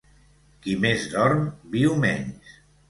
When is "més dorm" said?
0.87-1.47